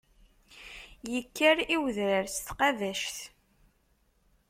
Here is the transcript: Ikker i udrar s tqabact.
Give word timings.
Ikker 1.19 1.55
i 1.73 1.75
udrar 1.85 2.25
s 2.29 2.35
tqabact. 2.45 3.17